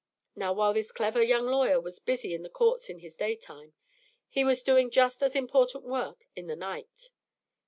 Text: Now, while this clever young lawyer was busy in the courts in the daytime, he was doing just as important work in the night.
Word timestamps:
Now, 0.35 0.51
while 0.53 0.73
this 0.73 0.91
clever 0.91 1.21
young 1.21 1.45
lawyer 1.45 1.79
was 1.79 1.99
busy 1.99 2.33
in 2.33 2.41
the 2.41 2.49
courts 2.49 2.89
in 2.89 2.97
the 2.97 3.09
daytime, 3.11 3.73
he 4.29 4.43
was 4.43 4.63
doing 4.63 4.89
just 4.89 5.21
as 5.21 5.35
important 5.35 5.83
work 5.83 6.23
in 6.35 6.47
the 6.47 6.55
night. 6.55 7.11